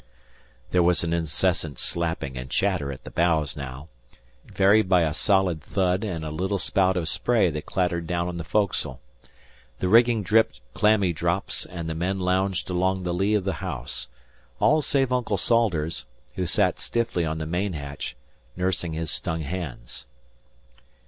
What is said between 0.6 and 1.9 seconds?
There was an incessant